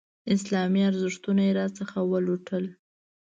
اسلامي 0.35 0.81
ارزښتونه 0.89 1.41
یې 1.47 1.55
راڅخه 1.59 1.99
ولوټل. 2.11 2.65